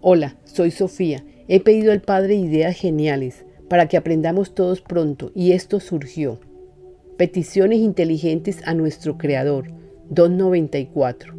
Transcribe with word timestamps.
Hola, 0.00 0.36
soy 0.44 0.70
Sofía. 0.70 1.24
He 1.48 1.58
pedido 1.58 1.90
al 1.90 2.02
Padre 2.02 2.36
ideas 2.36 2.76
geniales 2.76 3.44
para 3.68 3.88
que 3.88 3.96
aprendamos 3.96 4.54
todos 4.54 4.80
pronto 4.80 5.32
y 5.34 5.50
esto 5.50 5.80
surgió. 5.80 6.38
Peticiones 7.16 7.80
inteligentes 7.80 8.60
a 8.64 8.74
nuestro 8.74 9.18
Creador, 9.18 9.72
294. 10.10 11.34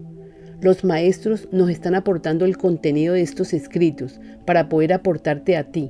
Los 0.59 0.83
maestros 0.83 1.47
nos 1.53 1.69
están 1.69 1.95
aportando 1.95 2.43
el 2.43 2.57
contenido 2.57 3.13
de 3.13 3.21
estos 3.21 3.53
escritos 3.53 4.19
para 4.45 4.67
poder 4.67 4.91
aportarte 4.91 5.55
a 5.55 5.71
ti. 5.71 5.89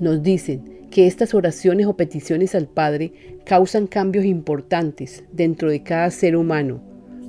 Nos 0.00 0.24
dicen 0.24 0.88
que 0.90 1.06
estas 1.06 1.34
oraciones 1.34 1.86
o 1.86 1.96
peticiones 1.96 2.56
al 2.56 2.66
Padre 2.66 3.12
causan 3.44 3.86
cambios 3.86 4.24
importantes 4.24 5.22
dentro 5.32 5.70
de 5.70 5.84
cada 5.84 6.10
ser 6.10 6.34
humano, 6.34 6.80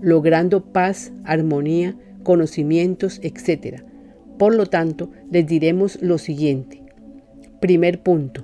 logrando 0.02 0.66
paz, 0.74 1.12
armonía, 1.26 1.96
conocimientos, 2.24 3.19
etc. 3.21 3.83
Por 4.37 4.55
lo 4.55 4.68
tanto, 4.68 5.09
les 5.32 5.47
diremos 5.47 6.01
lo 6.01 6.18
siguiente. 6.18 6.82
Primer 7.59 8.01
punto. 8.04 8.43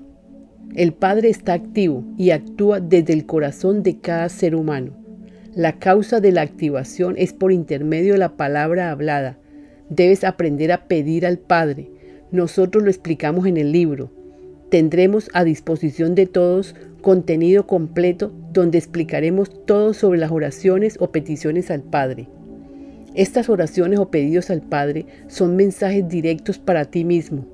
El 0.76 0.94
Padre 0.94 1.30
está 1.30 1.54
activo 1.54 2.04
y 2.18 2.32
actúa 2.32 2.80
desde 2.80 3.14
el 3.14 3.28
corazón 3.28 3.84
de 3.84 4.00
cada 4.00 4.28
ser 4.30 4.56
humano. 4.56 4.94
La 5.54 5.78
causa 5.78 6.20
de 6.20 6.32
la 6.32 6.42
activación 6.42 7.14
es 7.18 7.32
por 7.32 7.52
intermedio 7.52 8.14
de 8.14 8.20
la 8.20 8.36
palabra 8.36 8.90
hablada. 8.90 9.38
Debes 9.90 10.24
aprender 10.24 10.72
a 10.72 10.88
pedir 10.88 11.28
al 11.28 11.38
Padre. 11.38 11.92
Nosotros 12.32 12.84
lo 12.84 12.90
explicamos 12.90 13.46
en 13.46 13.58
el 13.58 13.72
libro. 13.72 14.10
Tendremos 14.72 15.30
a 15.34 15.44
disposición 15.44 16.16
de 16.16 16.26
todos 16.26 16.74
contenido 17.04 17.68
completo 17.68 18.32
donde 18.52 18.80
explicaremos 18.80 19.66
todo 19.66 19.94
sobre 19.94 20.18
las 20.18 20.32
oraciones 20.32 20.98
o 21.00 21.12
peticiones 21.12 21.70
al 21.70 21.84
Padre. 21.84 22.28
Estas 23.16 23.48
oraciones 23.48 24.00
o 24.00 24.10
pedidos 24.10 24.50
al 24.50 24.62
Padre 24.62 25.06
son 25.28 25.56
mensajes 25.56 26.08
directos 26.08 26.58
para 26.58 26.86
ti 26.86 27.06
mismo, 27.06 27.46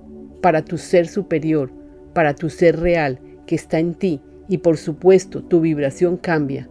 para 0.41 0.63
tu 0.63 0.77
ser 0.77 1.07
superior, 1.07 1.71
para 2.13 2.33
tu 2.33 2.49
ser 2.49 2.79
real 2.79 3.19
que 3.45 3.55
está 3.55 3.79
en 3.79 3.93
ti 3.93 4.21
y 4.47 4.59
por 4.59 4.77
supuesto 4.77 5.43
tu 5.43 5.59
vibración 5.59 6.17
cambia. 6.17 6.69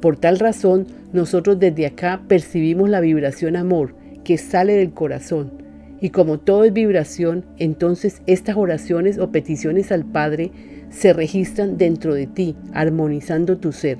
Por 0.00 0.18
tal 0.18 0.38
razón, 0.38 0.86
nosotros 1.12 1.58
desde 1.58 1.86
acá 1.86 2.22
percibimos 2.28 2.90
la 2.90 3.00
vibración 3.00 3.56
amor 3.56 3.94
que 4.22 4.36
sale 4.36 4.74
del 4.74 4.92
corazón. 4.92 5.52
Y 6.00 6.10
como 6.10 6.38
todo 6.38 6.64
es 6.64 6.72
vibración, 6.72 7.46
entonces 7.58 8.20
estas 8.26 8.56
oraciones 8.56 9.18
o 9.18 9.32
peticiones 9.32 9.90
al 9.90 10.04
Padre 10.04 10.52
se 10.90 11.12
registran 11.14 11.78
dentro 11.78 12.14
de 12.14 12.26
ti, 12.26 12.54
armonizando 12.72 13.56
tu 13.56 13.72
ser. 13.72 13.98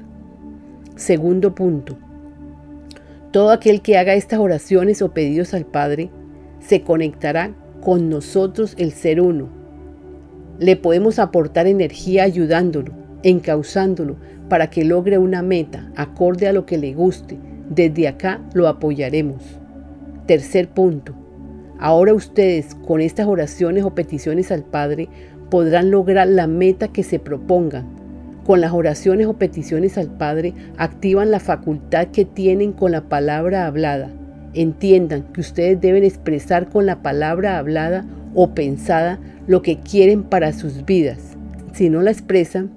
Segundo 0.95 1.55
punto. 1.55 1.99
Todo 3.37 3.51
aquel 3.51 3.83
que 3.83 3.99
haga 3.99 4.15
estas 4.15 4.41
oraciones 4.41 5.03
o 5.03 5.13
pedidos 5.13 5.53
al 5.53 5.67
Padre 5.67 6.09
se 6.59 6.81
conectará 6.81 7.55
con 7.83 8.09
nosotros 8.09 8.75
el 8.79 8.93
ser 8.93 9.21
uno. 9.21 9.51
Le 10.59 10.75
podemos 10.77 11.19
aportar 11.19 11.67
energía 11.67 12.23
ayudándolo, 12.23 12.95
encauzándolo 13.23 14.17
para 14.49 14.71
que 14.71 14.87
logre 14.87 15.19
una 15.19 15.43
meta 15.43 15.93
acorde 15.97 16.49
a 16.49 16.55
lo 16.55 16.65
que 16.65 16.79
le 16.79 16.95
guste. 16.95 17.39
Desde 17.69 18.09
acá 18.09 18.41
lo 18.55 18.69
apoyaremos. 18.69 19.43
Tercer 20.25 20.71
punto. 20.71 21.15
Ahora 21.79 22.15
ustedes 22.15 22.75
con 22.87 23.03
estas 23.03 23.27
oraciones 23.27 23.85
o 23.85 23.95
peticiones 23.95 24.51
al 24.51 24.65
Padre 24.65 25.11
podrán 25.51 25.91
lograr 25.91 26.27
la 26.27 26.47
meta 26.47 26.89
que 26.89 27.03
se 27.03 27.19
propongan 27.19 28.06
con 28.47 28.61
las 28.61 28.73
oraciones 28.73 29.27
o 29.27 29.33
peticiones 29.33 29.99
al 29.99 30.07
Padre 30.07 30.55
activan 30.77 31.33
la 31.33 31.41
facultad 31.41 32.07
que 32.13 32.25
tienen 32.25 32.73
con 32.73 32.93
la 32.93 33.09
palabra 33.09 33.67
hablada. 33.67 34.09
Entiendan 34.55 35.25
que 35.33 35.41
ustedes 35.41 35.81
deben 35.81 36.05
expresar 36.05 36.69
con 36.69 36.87
la 36.87 37.03
palabra 37.03 37.59
hablada 37.59 38.07
o 38.37 38.55
pensada 38.55 39.19
lo 39.49 39.63
que 39.63 39.81
quieren 39.81 40.23
para 40.23 40.53
sus 40.53 40.85
vidas. 40.85 41.37
Si 41.73 41.91
no 41.91 42.03
la 42.03 42.13
expresan, 42.13 42.71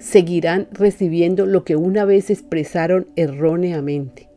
seguirán 0.00 0.66
recibiendo 0.72 1.46
lo 1.46 1.62
que 1.62 1.76
una 1.76 2.04
vez 2.04 2.28
expresaron 2.28 3.06
erróneamente. 3.14 4.28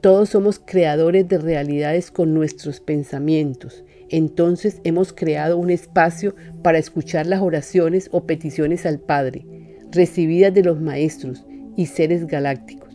Todos 0.00 0.30
somos 0.30 0.58
creadores 0.58 1.28
de 1.28 1.38
realidades 1.38 2.10
con 2.10 2.34
nuestros 2.34 2.80
pensamientos. 2.80 3.84
Entonces 4.10 4.80
hemos 4.82 5.12
creado 5.12 5.56
un 5.56 5.70
espacio 5.70 6.34
para 6.62 6.78
escuchar 6.78 7.26
las 7.26 7.42
oraciones 7.42 8.08
o 8.10 8.24
peticiones 8.24 8.86
al 8.86 8.98
Padre 8.98 9.53
recibidas 9.94 10.52
de 10.52 10.62
los 10.62 10.80
maestros 10.80 11.44
y 11.76 11.86
seres 11.86 12.26
galácticos. 12.26 12.94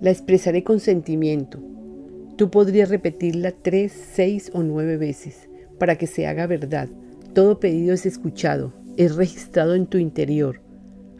La 0.00 0.10
expresaré 0.10 0.64
con 0.64 0.80
sentimiento. 0.80 1.58
Tú 2.36 2.50
podrías 2.50 2.88
repetirla 2.88 3.52
tres, 3.52 3.92
seis 3.92 4.50
o 4.54 4.62
nueve 4.62 4.96
veces 4.96 5.48
para 5.78 5.96
que 5.96 6.06
se 6.06 6.26
haga 6.26 6.46
verdad. 6.46 6.88
Todo 7.34 7.60
pedido 7.60 7.94
es 7.94 8.06
escuchado, 8.06 8.72
es 8.96 9.14
registrado 9.16 9.74
en 9.74 9.86
tu 9.86 9.98
interior. 9.98 10.60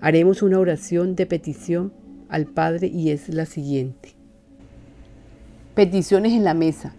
Haremos 0.00 0.42
una 0.42 0.58
oración 0.58 1.14
de 1.14 1.26
petición 1.26 1.92
al 2.28 2.46
Padre 2.46 2.86
y 2.86 3.10
es 3.10 3.28
la 3.28 3.46
siguiente. 3.46 4.10
Peticiones 5.74 6.32
en 6.32 6.44
la 6.44 6.54
mesa. 6.54 6.94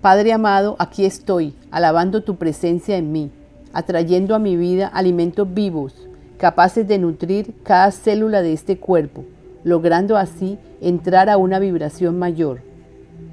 Padre 0.00 0.32
amado, 0.32 0.76
aquí 0.78 1.04
estoy, 1.04 1.54
alabando 1.70 2.22
tu 2.22 2.36
presencia 2.36 2.96
en 2.96 3.12
mí, 3.12 3.30
atrayendo 3.72 4.34
a 4.34 4.38
mi 4.38 4.56
vida 4.56 4.86
alimentos 4.86 5.52
vivos 5.52 6.07
capaces 6.38 6.86
de 6.86 6.98
nutrir 6.98 7.52
cada 7.64 7.90
célula 7.90 8.40
de 8.42 8.52
este 8.52 8.78
cuerpo, 8.78 9.24
logrando 9.64 10.16
así 10.16 10.56
entrar 10.80 11.28
a 11.28 11.36
una 11.36 11.58
vibración 11.58 12.18
mayor. 12.18 12.60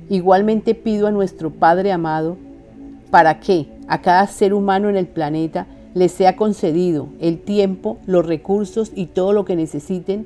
Igualmente 0.09 0.75
pido 0.75 1.07
a 1.07 1.11
nuestro 1.11 1.51
Padre 1.51 1.91
amado 1.91 2.35
para 3.11 3.39
que 3.39 3.67
a 3.87 4.01
cada 4.01 4.25
ser 4.27 4.53
humano 4.53 4.89
en 4.89 4.97
el 4.97 5.07
planeta 5.07 5.67
le 5.93 6.09
sea 6.09 6.35
concedido 6.35 7.07
el 7.21 7.39
tiempo, 7.39 7.97
los 8.05 8.25
recursos 8.25 8.91
y 8.93 9.05
todo 9.05 9.31
lo 9.31 9.45
que 9.45 9.55
necesiten 9.55 10.25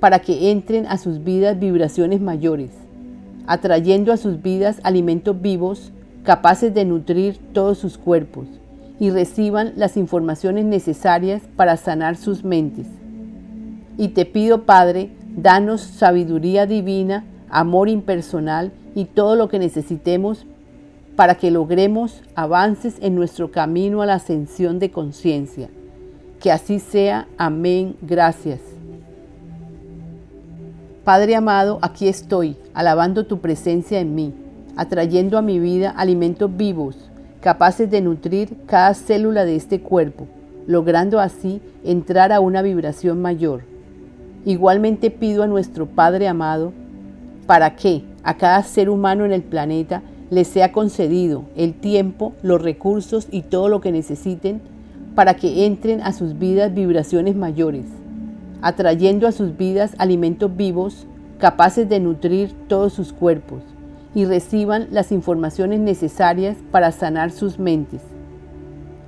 para 0.00 0.18
que 0.18 0.50
entren 0.50 0.84
a 0.86 0.98
sus 0.98 1.24
vidas 1.24 1.58
vibraciones 1.58 2.20
mayores, 2.20 2.70
atrayendo 3.46 4.12
a 4.12 4.16
sus 4.16 4.42
vidas 4.42 4.80
alimentos 4.82 5.40
vivos 5.40 5.92
capaces 6.24 6.74
de 6.74 6.84
nutrir 6.84 7.38
todos 7.52 7.78
sus 7.78 7.96
cuerpos 7.96 8.46
y 8.98 9.10
reciban 9.10 9.72
las 9.76 9.96
informaciones 9.96 10.64
necesarias 10.64 11.42
para 11.56 11.76
sanar 11.76 12.16
sus 12.16 12.44
mentes. 12.44 12.86
Y 13.98 14.08
te 14.08 14.24
pido, 14.24 14.64
Padre, 14.64 15.10
danos 15.36 15.80
sabiduría 15.80 16.66
divina, 16.66 17.24
amor 17.50 17.88
impersonal 17.88 18.72
y 18.94 19.04
todo 19.04 19.36
lo 19.36 19.48
que 19.48 19.58
necesitemos 19.58 20.46
para 21.14 21.36
que 21.36 21.50
logremos 21.50 22.22
avances 22.34 22.96
en 23.00 23.14
nuestro 23.14 23.50
camino 23.50 24.02
a 24.02 24.06
la 24.06 24.14
ascensión 24.14 24.78
de 24.78 24.90
conciencia. 24.90 25.68
Que 26.40 26.52
así 26.52 26.78
sea. 26.78 27.26
Amén. 27.38 27.96
Gracias. 28.02 28.60
Padre 31.04 31.36
amado, 31.36 31.78
aquí 31.82 32.08
estoy, 32.08 32.56
alabando 32.74 33.26
tu 33.26 33.38
presencia 33.38 34.00
en 34.00 34.14
mí, 34.14 34.34
atrayendo 34.76 35.38
a 35.38 35.42
mi 35.42 35.58
vida 35.58 35.90
alimentos 35.90 36.54
vivos 36.54 36.96
capaces 37.46 37.88
de 37.88 38.00
nutrir 38.00 38.56
cada 38.66 38.92
célula 38.92 39.44
de 39.44 39.54
este 39.54 39.80
cuerpo, 39.80 40.26
logrando 40.66 41.20
así 41.20 41.60
entrar 41.84 42.32
a 42.32 42.40
una 42.40 42.60
vibración 42.60 43.22
mayor. 43.22 43.62
Igualmente 44.44 45.12
pido 45.12 45.44
a 45.44 45.46
nuestro 45.46 45.86
Padre 45.86 46.26
amado 46.26 46.72
para 47.46 47.76
que 47.76 48.02
a 48.24 48.36
cada 48.36 48.64
ser 48.64 48.90
humano 48.90 49.24
en 49.24 49.30
el 49.30 49.44
planeta 49.44 50.02
le 50.28 50.42
sea 50.42 50.72
concedido 50.72 51.44
el 51.54 51.74
tiempo, 51.74 52.32
los 52.42 52.60
recursos 52.60 53.28
y 53.30 53.42
todo 53.42 53.68
lo 53.68 53.80
que 53.80 53.92
necesiten 53.92 54.60
para 55.14 55.34
que 55.34 55.66
entren 55.66 56.00
a 56.00 56.12
sus 56.12 56.40
vidas 56.40 56.74
vibraciones 56.74 57.36
mayores, 57.36 57.84
atrayendo 58.60 59.28
a 59.28 59.30
sus 59.30 59.56
vidas 59.56 59.94
alimentos 59.98 60.56
vivos 60.56 61.06
capaces 61.38 61.88
de 61.88 62.00
nutrir 62.00 62.52
todos 62.66 62.92
sus 62.92 63.12
cuerpos 63.12 63.62
y 64.16 64.24
reciban 64.24 64.88
las 64.92 65.12
informaciones 65.12 65.78
necesarias 65.78 66.56
para 66.70 66.90
sanar 66.90 67.30
sus 67.30 67.58
mentes. 67.58 68.00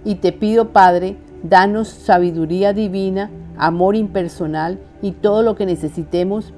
Y 0.04 0.16
te 0.16 0.32
pido, 0.32 0.68
Padre, 0.68 1.16
danos 1.42 1.88
sabiduría 1.88 2.74
divina, 2.74 3.30
amor 3.56 3.96
impersonal 3.96 4.78
y 5.00 5.12
todo 5.12 5.42
lo 5.42 5.56
que 5.56 5.64
necesitemos 5.64 6.52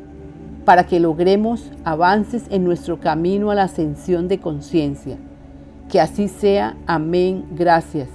para 0.65 0.85
que 0.85 0.99
logremos 0.99 1.71
avances 1.85 2.43
en 2.51 2.65
nuestro 2.65 2.99
camino 2.99 3.53
a 3.53 3.55
la 3.55 3.63
ascensión 3.63 4.27
de 4.27 4.41
conciencia. 4.41 5.17
Que 5.89 6.01
así 6.01 6.27
sea. 6.27 6.77
Amén. 6.89 7.45
Gracias. 7.53 8.09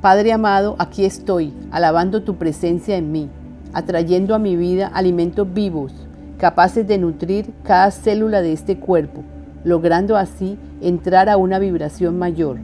Padre 0.00 0.32
amado, 0.32 0.76
aquí 0.78 1.04
estoy, 1.04 1.52
alabando 1.72 2.22
tu 2.22 2.36
presencia 2.36 2.96
en 2.96 3.10
mí, 3.10 3.28
atrayendo 3.72 4.36
a 4.36 4.38
mi 4.38 4.54
vida 4.54 4.86
alimentos 4.86 5.52
vivos 5.52 6.07
capaces 6.38 6.86
de 6.86 6.98
nutrir 6.98 7.52
cada 7.64 7.90
célula 7.90 8.40
de 8.40 8.52
este 8.52 8.78
cuerpo, 8.78 9.24
logrando 9.64 10.16
así 10.16 10.56
entrar 10.80 11.28
a 11.28 11.36
una 11.36 11.58
vibración 11.58 12.18
mayor. 12.18 12.58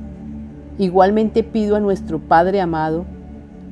Igualmente 0.78 1.42
pido 1.42 1.76
a 1.76 1.80
nuestro 1.80 2.20
Padre 2.20 2.60
amado 2.60 3.04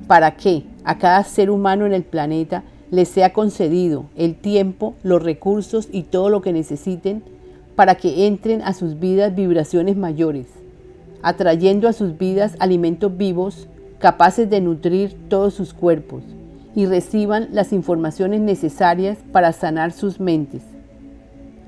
para 0.08 0.36
que 0.36 0.64
a 0.84 0.98
cada 0.98 1.22
ser 1.22 1.50
humano 1.50 1.86
en 1.86 1.92
el 1.92 2.02
planeta 2.02 2.64
le 2.90 3.04
sea 3.04 3.32
concedido 3.32 4.06
el 4.16 4.34
tiempo, 4.34 4.94
los 5.02 5.22
recursos 5.22 5.88
y 5.90 6.02
todo 6.02 6.28
lo 6.28 6.42
que 6.42 6.52
necesiten 6.52 7.22
para 7.76 7.94
que 7.94 8.26
entren 8.26 8.60
a 8.62 8.74
sus 8.74 8.98
vidas 8.98 9.34
vibraciones 9.34 9.96
mayores, 9.96 10.46
atrayendo 11.22 11.88
a 11.88 11.92
sus 11.92 12.18
vidas 12.18 12.56
alimentos 12.58 13.16
vivos 13.16 13.68
capaces 13.98 14.50
de 14.50 14.60
nutrir 14.60 15.16
todos 15.28 15.54
sus 15.54 15.72
cuerpos 15.72 16.24
y 16.74 16.86
reciban 16.86 17.48
las 17.52 17.72
informaciones 17.72 18.40
necesarias 18.40 19.18
para 19.32 19.52
sanar 19.52 19.92
sus 19.92 20.20
mentes. 20.20 20.62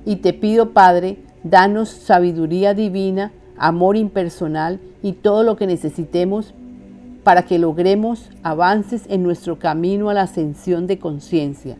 Y 0.04 0.16
te 0.16 0.32
pido, 0.32 0.72
Padre, 0.72 1.18
danos 1.42 1.88
sabiduría 1.88 2.74
divina, 2.74 3.32
amor 3.56 3.96
impersonal 3.96 4.80
y 5.02 5.12
todo 5.12 5.42
lo 5.42 5.56
que 5.56 5.66
necesitemos 5.66 6.54
para 7.22 7.42
que 7.46 7.58
logremos 7.58 8.30
avances 8.42 9.04
en 9.08 9.22
nuestro 9.22 9.58
camino 9.58 10.10
a 10.10 10.14
la 10.14 10.22
ascensión 10.22 10.86
de 10.86 10.98
conciencia. 10.98 11.76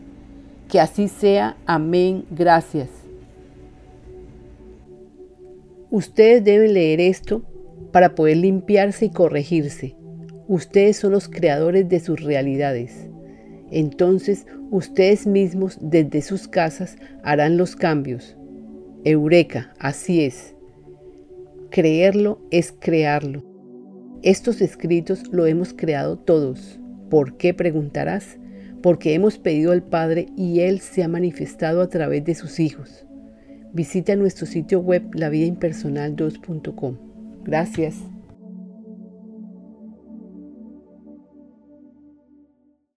Que 0.69 0.79
así 0.79 1.07
sea. 1.07 1.55
Amén. 1.65 2.25
Gracias. 2.31 2.89
Ustedes 5.91 6.43
deben 6.43 6.73
leer 6.73 6.99
esto 6.99 7.43
para 7.91 8.15
poder 8.15 8.37
limpiarse 8.37 9.05
y 9.05 9.11
corregirse. 9.11 9.95
Ustedes 10.47 10.97
son 10.97 11.11
los 11.11 11.29
creadores 11.29 11.87
de 11.87 11.99
sus 11.99 12.21
realidades. 12.21 13.07
Entonces 13.75 14.47
ustedes 14.71 15.27
mismos 15.27 15.77
desde 15.81 16.21
sus 16.21 16.47
casas 16.47 16.95
harán 17.23 17.57
los 17.57 17.75
cambios. 17.75 18.37
Eureka, 19.03 19.73
así 19.79 20.23
es. 20.23 20.55
Creerlo 21.71 22.39
es 22.51 22.71
crearlo. 22.71 23.43
Estos 24.23 24.61
escritos 24.61 25.23
lo 25.33 25.45
hemos 25.45 25.73
creado 25.73 26.17
todos. 26.17 26.79
¿Por 27.09 27.35
qué 27.35 27.53
preguntarás? 27.53 28.37
Porque 28.81 29.13
hemos 29.13 29.39
pedido 29.39 29.73
al 29.73 29.83
Padre 29.83 30.27
y 30.37 30.61
Él 30.61 30.79
se 30.79 31.03
ha 31.03 31.09
manifestado 31.09 31.81
a 31.81 31.89
través 31.89 32.23
de 32.23 32.33
sus 32.33 32.61
hijos. 32.61 33.05
Visita 33.73 34.15
nuestro 34.15 34.45
sitio 34.45 34.79
web 34.79 35.03
lavidaimpersonal2.com. 35.15 36.95
Gracias. 37.43 38.14